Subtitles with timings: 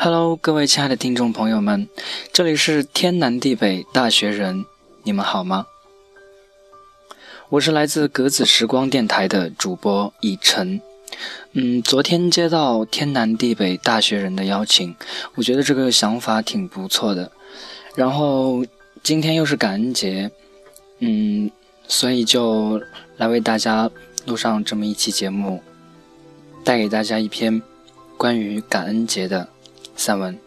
[0.00, 1.88] Hello，各位亲爱的听众朋友们，
[2.32, 4.64] 这里是天南地北大学人，
[5.02, 5.66] 你们好吗？
[7.48, 10.80] 我是来自格子时光电台的主播以晨。
[11.50, 14.94] 嗯，昨天接到天南地北大学人的邀请，
[15.34, 17.32] 我觉得这个想法挺不错的。
[17.96, 18.64] 然后
[19.02, 20.30] 今天又是感恩节，
[21.00, 21.50] 嗯，
[21.88, 22.80] 所以就
[23.16, 23.90] 来为大家
[24.26, 25.60] 录上这么一期节目，
[26.62, 27.60] 带给大家一篇
[28.16, 29.48] 关于感恩节的。
[29.98, 30.38] 散文。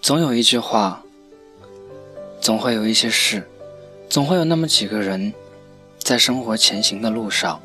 [0.00, 1.02] 总有一句话，
[2.40, 3.42] 总会有一些事，
[4.08, 5.34] 总会有那么几个人，
[5.98, 7.60] 在生活前行的路上，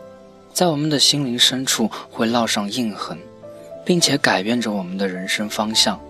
[0.52, 3.16] 在我们的心灵深处会烙上印痕，
[3.86, 6.02] 并且改变着我们的人生方向，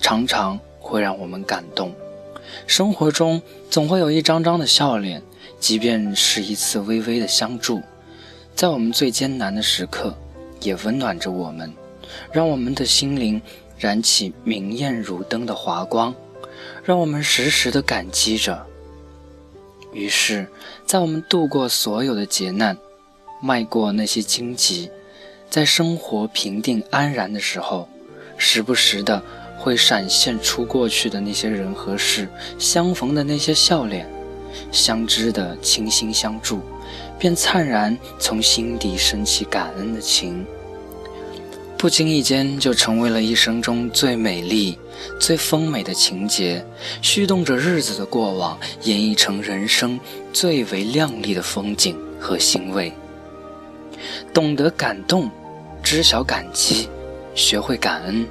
[0.00, 1.92] 常常会让我们感动。
[2.66, 5.22] 生活中总会有一张张的笑脸。
[5.58, 7.80] 即便是一次微微的相助，
[8.56, 10.12] 在我们最艰难的时刻，
[10.60, 11.72] 也温暖着我们，
[12.32, 13.40] 让我们的心灵
[13.78, 16.12] 燃起明艳如灯的华光，
[16.82, 18.66] 让我们时时的感激着。
[19.92, 20.48] 于是，
[20.84, 22.76] 在我们度过所有的劫难，
[23.40, 24.90] 迈过那些荆棘，
[25.48, 27.88] 在生活平定安然的时候，
[28.36, 29.22] 时不时的
[29.62, 34.10] 会闪现出过去的那些人和事，相逢的那些笑脸。
[34.72, 36.60] 相知的倾心相助，
[37.16, 40.44] 便灿然从心底升起感恩的情，
[41.78, 44.76] 不经意间就成为了一生中最美丽、
[45.20, 46.64] 最丰美的情节，
[47.00, 49.98] 驱动着日子的过往，演绎成人生
[50.32, 52.92] 最为亮丽的风景和欣慰。
[54.34, 55.30] 懂得感动，
[55.82, 56.88] 知晓感激，
[57.34, 58.26] 学会感恩，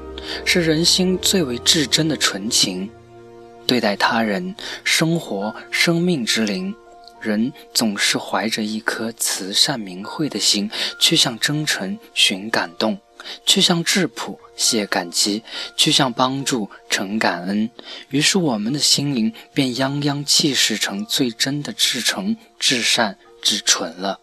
[0.45, 2.89] 是人心最为至真的纯情。
[3.67, 6.75] 对待他人、生活、生命之灵，
[7.21, 10.69] 人总是怀着一颗慈善明慧的心，
[10.99, 12.97] 去向真诚寻感动，
[13.45, 15.43] 去向质朴谢感激，
[15.77, 17.69] 去向帮助承感恩。
[18.09, 24.19] 于是，我们的心灵便泱泱气势成最真的至诚、至善、至纯了。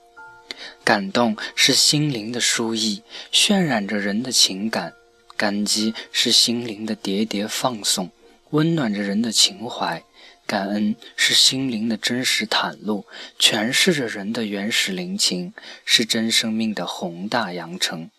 [0.84, 3.03] 感动是心灵的书意，
[3.33, 4.91] 渲染着人的情感；
[5.38, 8.10] 感激是心灵的喋喋放送。
[8.50, 10.03] 温暖着人的情怀，
[10.47, 13.06] 感恩是心灵的真实袒露，
[13.38, 15.53] 诠释着人的原始灵情，
[15.84, 18.10] 是真生命的宏大扬程。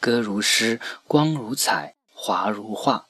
[0.00, 3.06] 歌如诗，光如彩，华如画。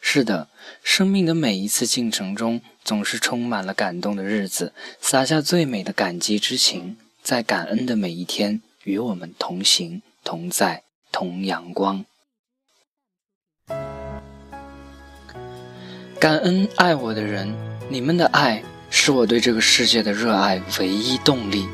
[0.00, 0.48] 是的，
[0.84, 12.04] 生命的每一次进程中，总是充满了感动的日子，洒下最美的感激之情，在感恩的每一天，与我们同行同在同阳光。
[16.22, 17.52] 感恩爱我的人，
[17.88, 21.66] 你们的爱是我对这个世界的热爱唯一动力。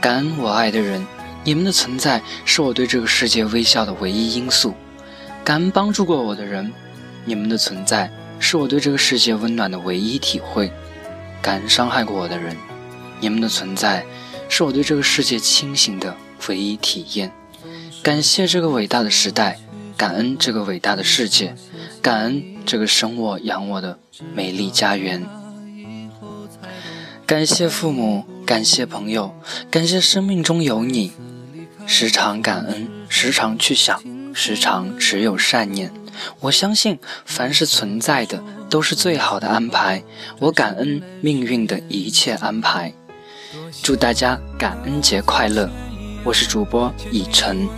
[0.00, 1.06] 感恩我爱的人，
[1.44, 4.72] 你们的存在是我对这个世界微笑的唯一因素。
[5.44, 6.72] 感恩帮助过我的人，
[7.26, 10.72] 你们的存在是我对这个世界温暖的唯一体会。
[11.42, 12.56] 感恩伤害过我的人，
[13.20, 14.02] 你们的存在
[14.48, 16.16] 是我对这个世界清醒的
[16.48, 17.30] 唯一体验。
[18.02, 19.58] 感谢这个伟大的时代，
[19.94, 21.54] 感恩这个伟大的世界。
[22.00, 23.98] 感恩这个生我养我的
[24.34, 25.22] 美丽家园，
[27.26, 29.34] 感谢父母，感谢朋友，
[29.70, 31.12] 感谢生命中有你。
[31.86, 34.02] 时常感恩，时常去想，
[34.34, 35.92] 时常持有善念。
[36.40, 40.02] 我相信，凡是存在的都是最好的安排。
[40.38, 42.92] 我感恩命运的一切安排。
[43.82, 45.68] 祝大家感恩节快乐！
[46.24, 47.68] 我是主播以晨，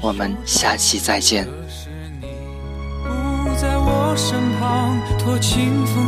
[0.00, 1.48] 我们下期再见。
[4.18, 6.07] 身旁，托清风